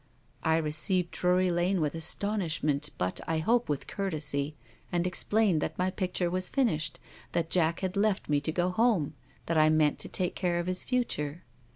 [0.53, 4.55] 'I received Drury Lane with aston ishment but, I hope, with courtesy,
[4.91, 6.99] and explained that my picture was finished,
[7.33, 9.13] that Jack had left me to go home,
[9.45, 11.43] that I meant to take care of his future.